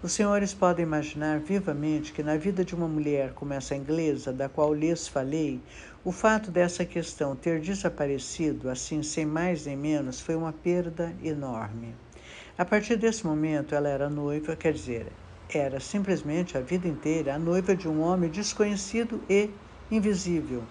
[0.03, 4.47] Os senhores podem imaginar vivamente que na vida de uma mulher como essa inglesa, da
[4.47, 5.59] qual lhes falei,
[6.05, 11.95] o fato dessa questão ter desaparecido, assim sem mais nem menos, foi uma perda enorme.
[12.59, 15.13] A partir desse momento, ela era noiva, quer dizer,
[15.53, 19.51] era simplesmente a vida inteira a noiva de um homem desconhecido e
[19.91, 20.63] invisível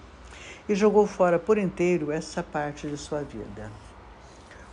[0.67, 3.71] e jogou fora por inteiro essa parte de sua vida.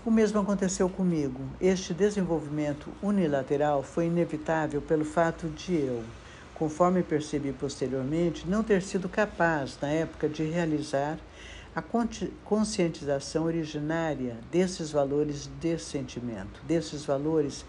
[0.06, 1.40] O mesmo aconteceu comigo.
[1.60, 6.02] Este desenvolvimento unilateral foi inevitável pelo fato de eu,
[6.54, 11.18] conforme percebi posteriormente, não ter sido capaz, na época, de realizar
[11.74, 11.80] a
[12.44, 17.64] conscientização originária desses valores de sentimento, desses valores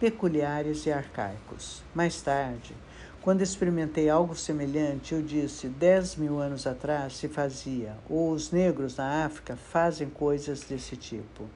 [0.00, 1.82] peculiares e arcaicos.
[1.94, 2.74] Mais tarde,
[3.22, 8.96] quando experimentei algo semelhante, eu disse: dez mil anos atrás se fazia, ou os negros
[8.96, 11.48] na África fazem coisas desse tipo.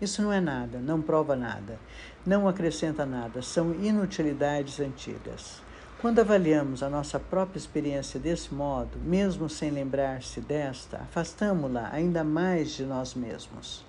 [0.00, 1.80] Isso não é nada, não prova nada,
[2.24, 5.63] não acrescenta nada, são inutilidades antigas.
[6.04, 12.72] Quando avaliamos a nossa própria experiência desse modo, mesmo sem lembrar-se desta, afastamo-la ainda mais
[12.72, 13.82] de nós mesmos.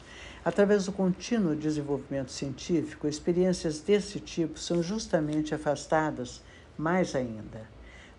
[0.45, 6.41] Através do contínuo desenvolvimento científico, experiências desse tipo são justamente afastadas
[6.78, 7.67] mais ainda.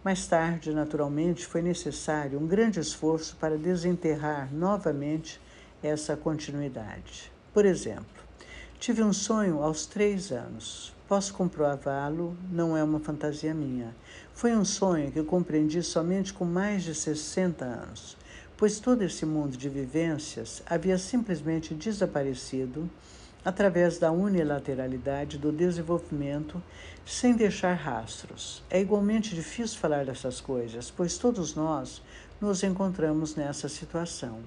[0.05, 5.41] Mais tarde, naturalmente, foi necessário um grande esforço para desenterrar novamente
[5.83, 7.33] essa continuidade.
[7.51, 8.23] Por exemplo,
[8.79, 10.95] tive um sonho aos três anos.
[11.09, 13.95] Posso comprová-lo, não é uma fantasia minha.
[14.35, 18.17] Foi um sonho que compreendi somente com mais de 60 anos,
[18.57, 22.91] pois todo esse mundo de vivências havia simplesmente desaparecido
[23.45, 26.61] através da unilateralidade do desenvolvimento
[27.07, 28.65] sem deixar rastros.
[28.69, 32.03] É igualmente difícil falar dessas coisas, pois todos nós
[32.41, 34.41] nos encontramos nessa situação.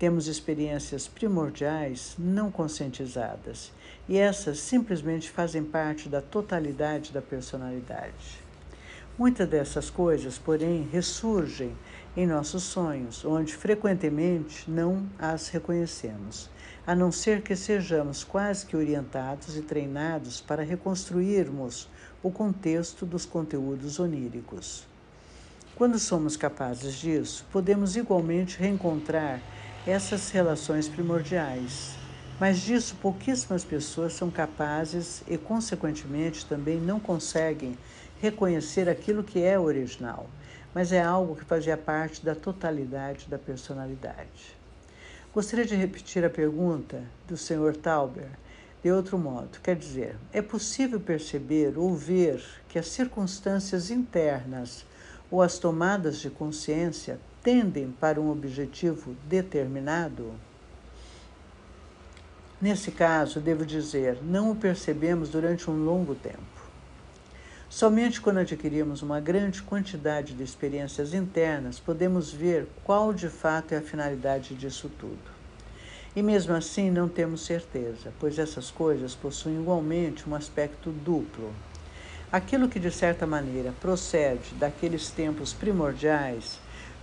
[0.00, 3.70] Temos experiências primordiais não conscientizadas
[4.08, 8.40] e essas simplesmente fazem parte da totalidade da personalidade.
[9.18, 11.76] Muitas dessas coisas, porém, ressurgem
[12.16, 16.48] em nossos sonhos, onde frequentemente não as reconhecemos
[16.86, 21.90] a não ser que sejamos quase que orientados e treinados para reconstruirmos
[22.22, 24.88] o contexto dos conteúdos oníricos.
[25.76, 29.42] Quando somos capazes disso, podemos igualmente reencontrar
[29.86, 31.94] essas relações primordiais.
[32.38, 37.76] Mas disso pouquíssimas pessoas são capazes e, consequentemente, também não conseguem
[38.20, 40.28] reconhecer aquilo que é original,
[40.74, 44.56] mas é algo que fazia parte da totalidade da personalidade.
[45.32, 47.76] Gostaria de repetir a pergunta do Sr.
[47.76, 48.28] Tauber
[48.82, 49.58] de outro modo.
[49.62, 54.84] Quer dizer, é possível perceber ou ver que as circunstâncias internas
[55.30, 60.32] ou as tomadas de consciência tendem para um objetivo determinado?
[62.60, 66.60] Nesse caso, devo dizer, não o percebemos durante um longo tempo.
[67.70, 73.78] Somente quando adquirimos uma grande quantidade de experiências internas podemos ver qual de fato é
[73.78, 75.40] a finalidade disso tudo.
[76.14, 81.50] E mesmo assim não temos certeza, pois essas coisas possuem igualmente um aspecto duplo.
[82.30, 86.59] Aquilo que de certa maneira procede daqueles tempos primordiais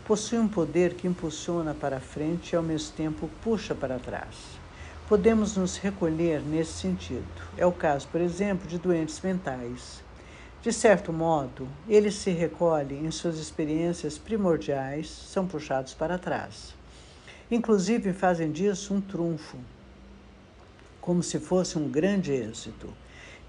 [0.07, 4.35] possui um poder que impulsiona para frente e ao mesmo tempo puxa para trás.
[5.07, 7.27] Podemos nos recolher nesse sentido.
[7.55, 10.07] É o caso, por exemplo, de doentes mentais
[10.67, 16.73] de certo modo, eles se recolhem em suas experiências primordiais, são puxados para trás.
[17.49, 19.57] Inclusive fazem disso um trunfo,
[20.99, 22.89] como se fosse um grande êxito.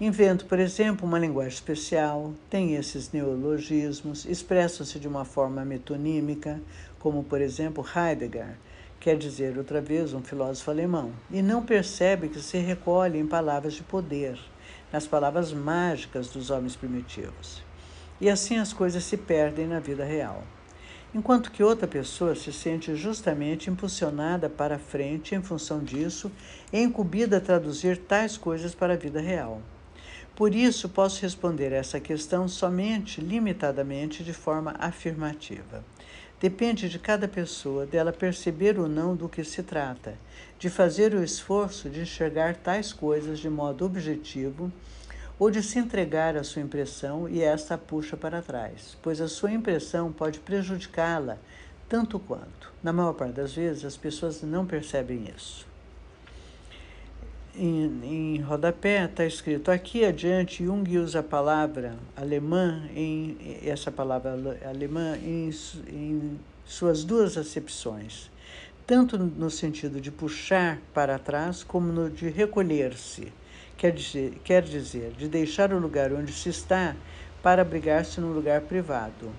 [0.01, 6.61] Inventam, por exemplo, uma linguagem especial, têm esses neologismos, expressam-se de uma forma metonímica,
[6.97, 8.55] como, por exemplo, Heidegger,
[8.97, 13.73] quer dizer, outra vez, um filósofo alemão, e não percebe que se recolhe em palavras
[13.73, 14.39] de poder
[14.89, 17.61] nas palavras mágicas dos homens primitivos.
[18.21, 20.45] E assim as coisas se perdem na vida real.
[21.13, 26.31] Enquanto que outra pessoa se sente justamente impulsionada para a frente em função disso
[26.71, 29.61] e incumbida a traduzir tais coisas para a vida real.
[30.39, 35.83] Por isso, posso responder essa questão somente limitadamente de forma afirmativa.
[36.39, 40.13] Depende de cada pessoa dela perceber ou não do que se trata,
[40.57, 44.71] de fazer o esforço de enxergar tais coisas de modo objetivo
[45.37, 49.27] ou de se entregar à sua impressão e esta a puxa para trás, pois a
[49.27, 51.37] sua impressão pode prejudicá-la
[51.89, 52.71] tanto quanto.
[52.81, 55.68] Na maior parte das vezes, as pessoas não percebem isso.
[57.61, 64.31] Em, em rodapé está escrito aqui adiante, Jung usa a palavra alemã, em, essa palavra
[64.63, 65.49] alemã, em,
[65.89, 68.31] em suas duas acepções,
[68.87, 73.33] tanto no sentido de puxar para trás, como no de recolher-se,
[73.75, 76.95] quer dizer, quer dizer, de deixar o lugar onde se está
[77.43, 79.29] para abrigar-se num lugar privado.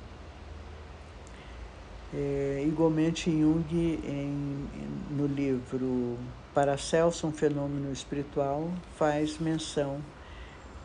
[2.13, 4.69] É, igualmente, Jung, em,
[5.11, 6.19] no livro
[6.55, 10.01] Paracelso, um fenômeno espiritual, faz menção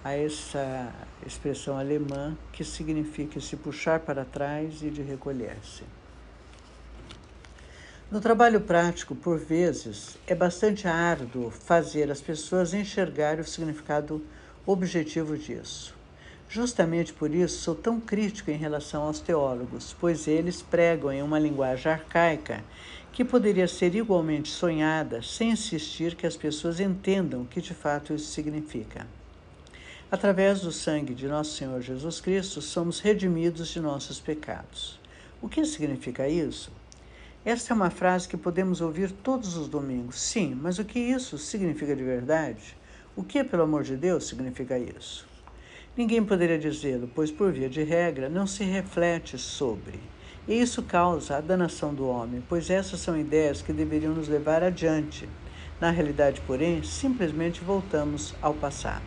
[0.03, 0.93] a essa
[1.25, 5.83] expressão alemã que significa se puxar para trás e de recolher-se.
[8.11, 14.23] No trabalho prático, por vezes, é bastante árduo fazer as pessoas enxergar o significado
[14.67, 15.95] objetivo disso.
[16.47, 21.39] Justamente por isso sou tão crítico em relação aos teólogos, pois eles pregam em uma
[21.39, 22.63] linguagem arcaica
[23.15, 28.13] que poderia ser igualmente sonhada sem insistir que as pessoas entendam o que de fato
[28.13, 29.07] isso significa.
[30.11, 34.99] Através do sangue de nosso Senhor Jesus Cristo, somos redimidos de nossos pecados.
[35.41, 36.73] O que significa isso?
[37.45, 40.19] Esta é uma frase que podemos ouvir todos os domingos.
[40.19, 42.75] Sim, mas o que isso significa de verdade?
[43.15, 45.25] O que, pelo amor de Deus, significa isso?
[45.95, 50.01] Ninguém poderia dizê-lo, pois, por via de regra, não se reflete sobre.
[50.47, 54.61] E isso causa a danação do homem, pois essas são ideias que deveriam nos levar
[54.61, 55.27] adiante.
[55.81, 59.03] Na realidade, porém, simplesmente voltamos ao passado.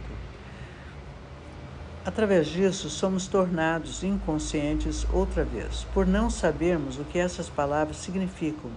[2.05, 8.71] Através disso, somos tornados inconscientes outra vez, por não sabermos o que essas palavras significam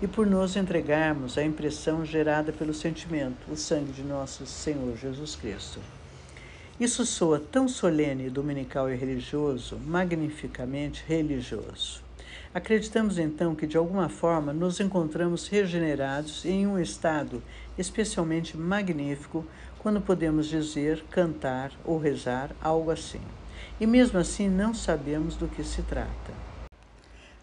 [0.00, 5.34] e por nos entregarmos à impressão gerada pelo sentimento, o sangue de nosso Senhor Jesus
[5.34, 5.97] Cristo.
[6.80, 12.04] Isso soa tão solene, dominical e religioso, magnificamente religioso.
[12.54, 17.42] Acreditamos então que de alguma forma nos encontramos regenerados em um estado
[17.76, 19.44] especialmente magnífico
[19.80, 23.20] quando podemos dizer, cantar ou rezar algo assim.
[23.80, 26.32] E mesmo assim não sabemos do que se trata.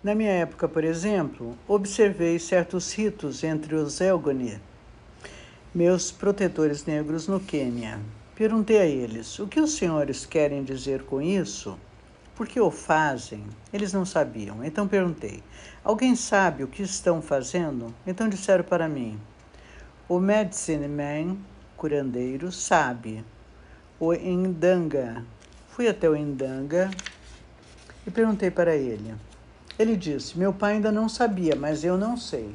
[0.01, 4.61] Na minha época, por exemplo, observei certos ritos entre os Elgoni,
[5.73, 7.99] meus protetores negros no Quênia.
[8.35, 11.79] Perguntei a eles: o que os senhores querem dizer com isso?
[12.35, 13.45] Por que o fazem?
[13.71, 14.61] Eles não sabiam.
[14.61, 15.41] Então perguntei:
[15.81, 17.95] alguém sabe o que estão fazendo?
[18.05, 19.17] Então disseram para mim:
[20.09, 21.37] o medicine man,
[21.77, 23.23] curandeiro, sabe.
[23.97, 25.23] O Indanga.
[25.69, 26.91] Fui até o Indanga
[28.05, 29.15] e perguntei para ele.
[29.79, 32.51] Ele disse: Meu pai ainda não sabia, mas eu não sei.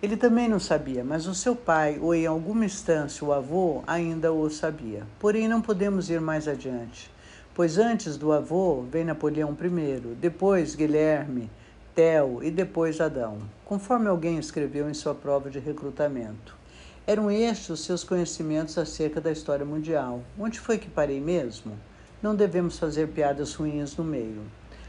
[0.00, 4.32] Ele também não sabia, mas o seu pai, ou em alguma instância o avô, ainda
[4.32, 5.02] o sabia.
[5.18, 7.10] Porém, não podemos ir mais adiante,
[7.52, 11.50] pois antes do avô vem Napoleão I, depois Guilherme,
[11.96, 16.56] Tel e depois Adão, conforme alguém escreveu em sua prova de recrutamento.
[17.04, 20.22] Eram estes os seus conhecimentos acerca da história mundial.
[20.38, 21.76] Onde foi que parei mesmo?
[22.22, 24.42] Não devemos fazer piadas ruins no meio.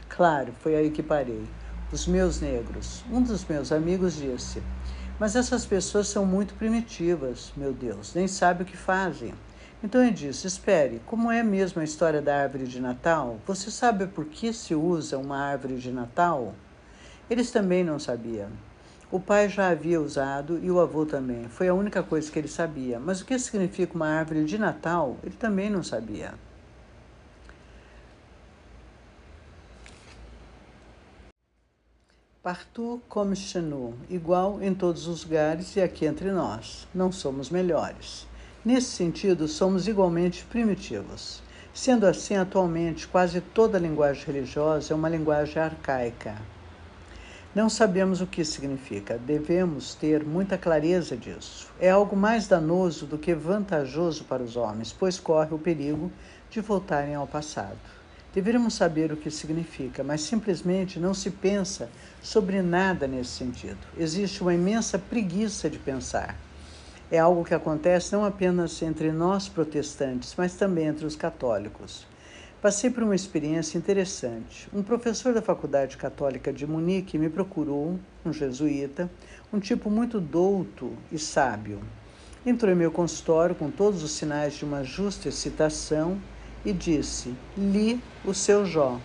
[0.08, 1.42] Claro, foi aí que parei.
[1.90, 3.02] Os meus negros.
[3.10, 4.62] Um dos meus amigos disse:
[5.20, 9.34] mas essas pessoas são muito primitivas, meu Deus, nem sabem o que fazem.
[9.84, 13.38] Então ele disse: Espere, como é mesmo a história da árvore de Natal?
[13.46, 16.54] Você sabe por que se usa uma árvore de Natal?
[17.28, 18.48] Eles também não sabiam.
[19.12, 21.48] O pai já havia usado e o avô também.
[21.48, 22.98] Foi a única coisa que ele sabia.
[22.98, 26.32] Mas o que significa uma árvore de Natal, ele também não sabia.
[32.42, 33.62] Partout comme chez
[34.08, 36.88] igual em todos os lugares e aqui entre nós.
[36.94, 38.26] Não somos melhores.
[38.64, 41.42] Nesse sentido, somos igualmente primitivos.
[41.74, 46.34] Sendo assim, atualmente, quase toda linguagem religiosa é uma linguagem arcaica.
[47.54, 51.70] Não sabemos o que significa, devemos ter muita clareza disso.
[51.78, 56.10] É algo mais danoso do que vantajoso para os homens, pois corre o perigo
[56.48, 57.99] de voltarem ao passado.
[58.32, 61.90] Deveríamos saber o que significa, mas simplesmente não se pensa
[62.22, 63.78] sobre nada nesse sentido.
[63.98, 66.36] Existe uma imensa preguiça de pensar.
[67.10, 72.06] É algo que acontece não apenas entre nós protestantes, mas também entre os católicos.
[72.62, 74.68] Passei por uma experiência interessante.
[74.72, 79.10] Um professor da Faculdade Católica de Munique me procurou, um jesuíta,
[79.52, 81.80] um tipo muito douto e sábio.
[82.46, 86.16] Entrou em meu consultório com todos os sinais de uma justa excitação
[86.64, 89.00] e disse: Li o seu Jó.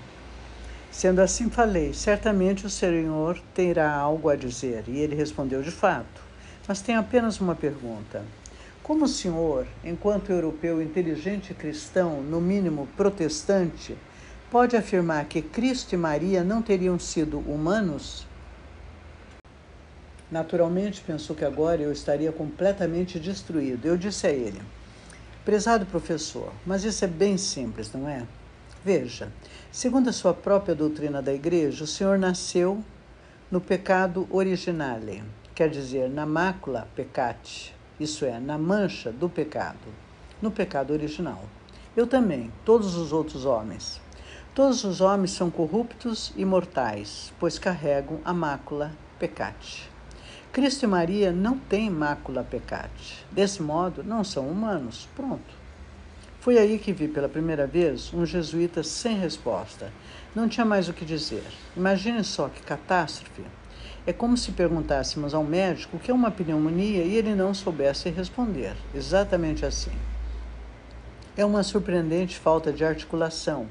[0.91, 4.83] Sendo assim, falei: Certamente o Senhor terá algo a dizer.
[4.87, 6.21] E ele respondeu: De fato.
[6.67, 8.23] Mas tenho apenas uma pergunta.
[8.81, 13.97] Como o senhor, enquanto europeu inteligente cristão, no mínimo protestante,
[14.51, 18.27] pode afirmar que Cristo e Maria não teriam sido humanos?
[20.29, 23.87] Naturalmente pensou que agora eu estaria completamente destruído.
[23.87, 24.61] Eu disse a ele:
[25.45, 28.25] Prezado professor, mas isso é bem simples, não é?
[28.83, 29.31] Veja,
[29.71, 32.83] segundo a sua própria doutrina da igreja, o senhor nasceu
[33.51, 35.23] no pecado originale,
[35.53, 39.93] quer dizer, na mácula peccati, isso é, na mancha do pecado,
[40.41, 41.45] no pecado original.
[41.95, 44.01] Eu também, todos os outros homens.
[44.55, 49.94] Todos os homens são corruptos e mortais, pois carregam a mácula pecate.
[50.55, 53.25] Cristo e Maria não têm mácula pecate.
[53.29, 55.05] Desse modo, não são humanos.
[55.13, 55.53] Pronto.
[56.39, 59.91] Foi aí que vi pela primeira vez um jesuíta sem resposta.
[60.33, 61.43] Não tinha mais o que dizer.
[61.75, 63.43] Imagine só que catástrofe.
[64.07, 68.09] É como se perguntássemos ao médico o que é uma pneumonia e ele não soubesse
[68.09, 68.77] responder.
[68.95, 69.91] Exatamente assim.
[71.35, 73.67] É uma surpreendente falta de articulação,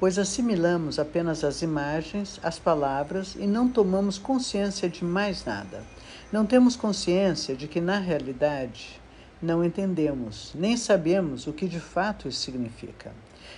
[0.00, 5.94] pois assimilamos apenas as imagens, as palavras e não tomamos consciência de mais nada.
[6.32, 9.00] Não temos consciência de que, na realidade,
[9.40, 13.12] não entendemos, nem sabemos o que de fato isso significa.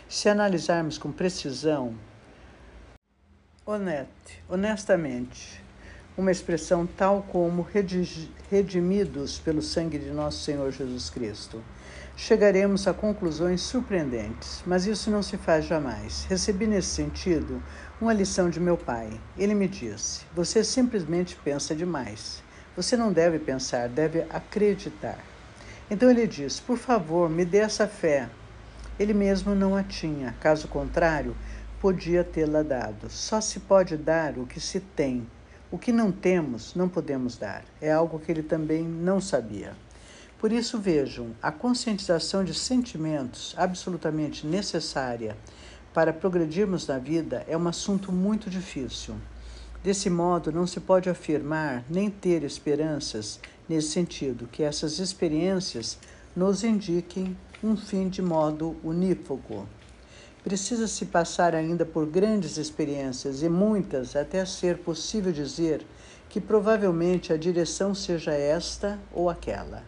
[0.09, 1.95] Se analisarmos com precisão,
[3.65, 5.63] honeste, honestamente,
[6.17, 7.67] uma expressão tal como
[8.51, 11.63] redimidos pelo sangue de nosso Senhor Jesus Cristo.
[12.17, 16.25] Chegaremos a conclusões surpreendentes, mas isso não se faz jamais.
[16.25, 17.63] Recebi nesse sentido
[18.01, 19.11] uma lição de meu pai.
[19.37, 22.43] Ele me disse: Você simplesmente pensa demais.
[22.77, 25.19] Você não deve pensar, deve acreditar.
[25.91, 28.29] Então ele disse: Por favor, me dê essa fé.
[28.99, 31.37] Ele mesmo não a tinha, caso contrário,
[31.81, 33.11] podia tê-la dado.
[33.11, 35.27] Só se pode dar o que se tem
[35.71, 37.65] o que não temos, não podemos dar.
[37.81, 39.75] É algo que ele também não sabia.
[40.39, 45.37] Por isso, vejam, a conscientização de sentimentos absolutamente necessária
[45.93, 49.17] para progredirmos na vida é um assunto muito difícil.
[49.87, 55.97] Desse modo, não se pode afirmar nem ter esperanças nesse sentido, que essas experiências
[56.35, 59.65] nos indiquem um fim de modo unívoco.
[60.43, 65.87] Precisa-se passar ainda por grandes experiências e muitas até ser possível dizer
[66.29, 69.85] que provavelmente a direção seja esta ou aquela.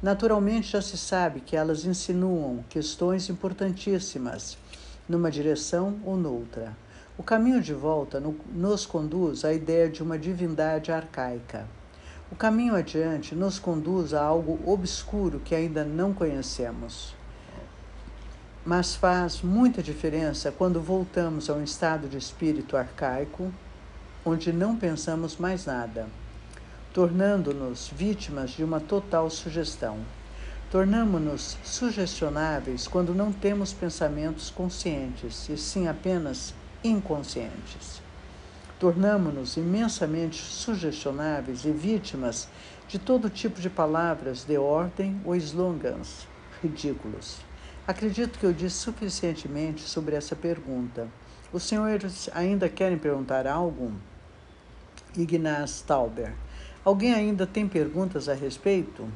[0.00, 4.56] Naturalmente já se sabe que elas insinuam questões importantíssimas
[5.08, 6.72] numa direção ou noutra.
[7.20, 11.66] O caminho de volta no, nos conduz à ideia de uma divindade arcaica.
[12.32, 17.14] O caminho adiante nos conduz a algo obscuro que ainda não conhecemos
[18.64, 23.52] mas faz muita diferença quando voltamos a um estado de espírito arcaico,
[24.24, 26.06] onde não pensamos mais nada,
[26.94, 29.98] tornando-nos vítimas de uma total sugestão.
[30.70, 38.00] Tornamos-nos sugestionáveis quando não temos pensamentos conscientes, e sim apenas inconscientes.
[38.78, 42.48] Tornamos-nos imensamente sugestionáveis e vítimas
[42.88, 46.26] de todo tipo de palavras de ordem ou slogans
[46.62, 47.38] ridículos.
[47.86, 51.08] Acredito que eu disse suficientemente sobre essa pergunta.
[51.52, 53.92] Os senhores ainda querem perguntar algo?
[55.16, 56.32] Ignaz Tauber.
[56.84, 59.08] Alguém ainda tem perguntas a respeito?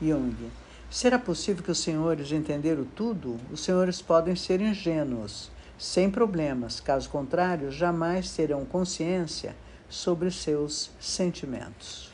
[0.00, 0.36] Jung.
[0.90, 3.36] Será possível que os senhores entenderam tudo?
[3.52, 5.50] Os senhores podem ser ingênuos,
[5.80, 9.56] sem problemas, caso contrário, jamais terão consciência
[9.88, 12.12] sobre seus sentimentos.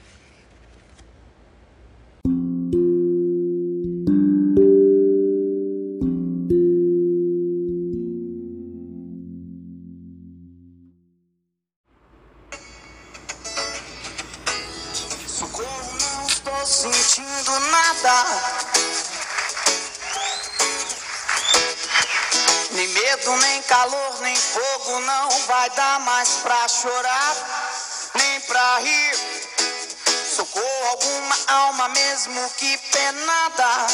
[30.56, 33.86] Socorro alguma alma, mesmo que penada.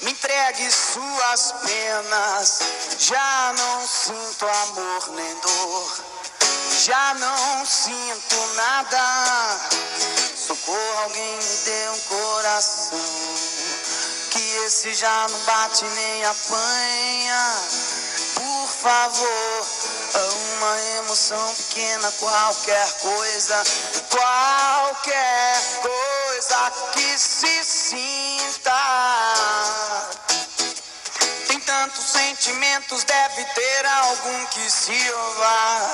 [0.00, 2.60] Me entregue suas penas.
[2.98, 6.00] Já não sinto amor nem dor.
[6.86, 9.60] Já não sinto nada.
[10.34, 12.98] Socorro, alguém me dê um coração.
[14.30, 17.56] Que esse já não bate nem apanha.
[18.36, 19.66] Por favor
[20.62, 23.64] uma emoção pequena, qualquer coisa,
[24.10, 28.72] qualquer coisa que se sinta.
[31.48, 35.92] Tem tantos sentimentos, deve ter algum que sirva.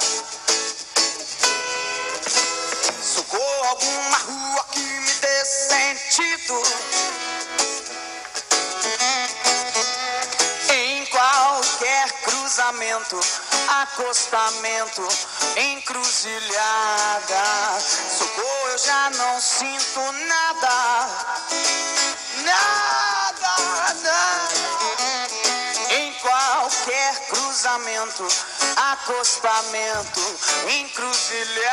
[3.03, 6.63] Socorro, alguma rua que me dê sentido.
[12.59, 13.21] Cruzamento
[13.69, 15.07] acostamento,
[15.57, 17.45] encruzilhada.
[18.19, 21.09] Socorro, eu já não sinto nada,
[22.43, 23.57] nada,
[24.03, 24.49] nada.
[25.91, 28.27] Em qualquer cruzamento,
[28.77, 30.21] acostamento,
[30.69, 31.69] encruzilhada.